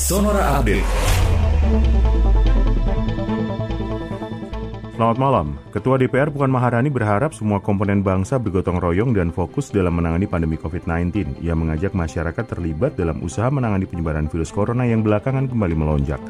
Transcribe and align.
Sonora 0.00 0.56
Update. 0.56 0.88
Selamat 4.96 5.18
malam. 5.20 5.60
Ketua 5.76 6.00
DPR 6.00 6.32
Puan 6.32 6.48
Maharani 6.48 6.88
berharap 6.88 7.36
semua 7.36 7.60
komponen 7.60 8.00
bangsa 8.00 8.40
bergotong 8.40 8.80
royong 8.80 9.12
dan 9.12 9.28
fokus 9.28 9.68
dalam 9.68 10.00
menangani 10.00 10.24
pandemi 10.24 10.56
COVID-19. 10.56 11.44
Ia 11.44 11.52
mengajak 11.52 11.92
masyarakat 11.92 12.44
terlibat 12.48 12.96
dalam 12.96 13.20
usaha 13.20 13.52
menangani 13.52 13.84
penyebaran 13.84 14.24
virus 14.32 14.48
corona 14.48 14.88
yang 14.88 15.04
belakangan 15.04 15.52
kembali 15.52 15.76
melonjak. 15.76 16.20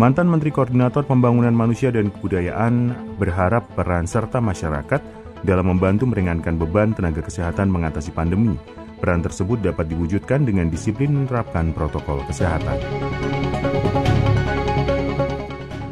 Mantan 0.00 0.24
Menteri 0.24 0.48
Koordinator 0.48 1.04
Pembangunan 1.04 1.52
Manusia 1.52 1.92
dan 1.92 2.08
Kebudayaan 2.08 2.96
berharap 3.20 3.68
peran 3.76 4.08
serta 4.08 4.40
masyarakat 4.40 5.04
dalam 5.44 5.68
membantu 5.68 6.08
meringankan 6.08 6.56
beban 6.56 6.96
tenaga 6.96 7.20
kesehatan 7.20 7.68
mengatasi 7.68 8.16
pandemi. 8.16 8.56
Peran 9.04 9.20
tersebut 9.20 9.60
dapat 9.60 9.92
diwujudkan 9.92 10.48
dengan 10.48 10.72
disiplin 10.72 11.12
menerapkan 11.12 11.76
protokol 11.76 12.24
kesehatan. 12.24 12.80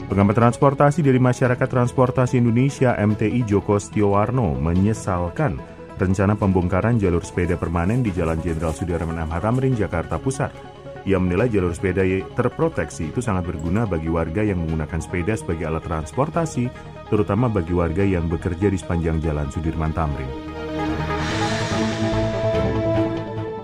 Pengamat 0.09 0.33
transportasi 0.33 1.05
dari 1.05 1.21
Masyarakat 1.21 1.69
Transportasi 1.69 2.41
Indonesia 2.41 2.97
MTI 2.97 3.45
Joko 3.45 3.77
Stiowarno 3.77 4.57
menyesalkan 4.57 5.61
rencana 6.01 6.41
pembongkaran 6.41 6.97
jalur 6.97 7.21
sepeda 7.21 7.61
permanen 7.61 8.01
di 8.01 8.17
Jalan 8.17 8.41
Jenderal 8.41 8.73
Sudirman 8.73 9.21
MH 9.29 9.45
Tamrin, 9.45 9.77
Jakarta 9.77 10.17
Pusat. 10.17 10.57
Ia 11.05 11.21
menilai 11.21 11.53
jalur 11.53 11.77
sepeda 11.77 12.09
terproteksi 12.33 13.13
itu 13.13 13.21
sangat 13.21 13.45
berguna 13.45 13.85
bagi 13.85 14.09
warga 14.09 14.41
yang 14.41 14.65
menggunakan 14.65 15.05
sepeda 15.05 15.37
sebagai 15.37 15.69
alat 15.69 15.85
transportasi, 15.85 16.65
terutama 17.13 17.53
bagi 17.53 17.77
warga 17.77 18.09
yang 18.09 18.25
bekerja 18.25 18.73
di 18.73 18.81
sepanjang 18.81 19.21
Jalan 19.21 19.53
Sudirman 19.53 19.93
Tamrin. 19.93 20.33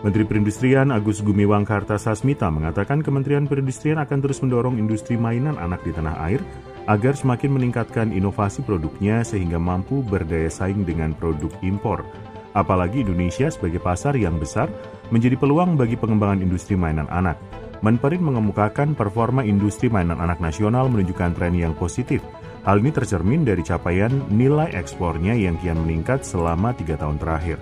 Menteri 0.09 0.25
Perindustrian 0.25 0.89
Agus 0.89 1.21
Gumiwang 1.21 1.69
Kartasasmita 1.69 2.49
mengatakan 2.49 3.05
Kementerian 3.05 3.45
Perindustrian 3.45 4.01
akan 4.01 4.25
terus 4.25 4.41
mendorong 4.41 4.81
industri 4.81 5.21
mainan 5.21 5.61
anak 5.61 5.85
di 5.85 5.93
tanah 5.93 6.17
air 6.25 6.41
agar 6.89 7.13
semakin 7.13 7.53
meningkatkan 7.53 8.17
inovasi 8.17 8.65
produknya 8.65 9.21
sehingga 9.21 9.61
mampu 9.61 10.01
berdaya 10.01 10.49
saing 10.49 10.89
dengan 10.89 11.13
produk 11.13 11.53
impor. 11.61 12.09
Apalagi 12.57 13.05
Indonesia 13.05 13.53
sebagai 13.53 13.85
pasar 13.85 14.17
yang 14.17 14.41
besar 14.41 14.73
menjadi 15.13 15.37
peluang 15.37 15.77
bagi 15.77 16.01
pengembangan 16.01 16.41
industri 16.41 16.73
mainan 16.73 17.05
anak. 17.13 17.37
Menperin 17.85 18.25
mengemukakan 18.25 18.97
performa 18.97 19.45
industri 19.45 19.93
mainan 19.93 20.25
anak 20.25 20.41
nasional 20.41 20.89
menunjukkan 20.89 21.37
tren 21.37 21.53
yang 21.53 21.77
positif. 21.77 22.25
Hal 22.65 22.81
ini 22.81 22.97
tercermin 22.97 23.45
dari 23.45 23.61
capaian 23.61 24.25
nilai 24.33 24.73
ekspornya 24.73 25.37
yang 25.37 25.61
kian 25.61 25.85
meningkat 25.85 26.25
selama 26.25 26.73
tiga 26.73 26.97
tahun 26.97 27.21
terakhir. 27.21 27.61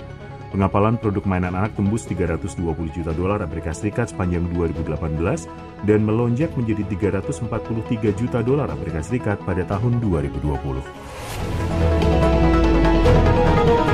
Pengapalan 0.57 0.97
produk 0.97 1.29
mainan 1.29 1.53
anak 1.53 1.77
tembus 1.77 2.09
320 2.09 2.57
juta 2.97 3.13
dolar 3.13 3.45
Amerika 3.45 3.77
Serikat 3.77 4.09
sepanjang 4.09 4.49
2018 4.57 4.89
dan 5.85 6.01
melonjak 6.01 6.49
menjadi 6.57 6.81
343 7.13 8.17
juta 8.17 8.41
dolar 8.41 8.65
Amerika 8.73 9.05
Serikat 9.05 9.37
pada 9.45 9.69
tahun 9.69 10.01
2020. 10.01 10.81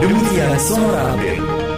Demikian 0.06 0.54
Sonora 0.62 1.18
Update. 1.18 1.71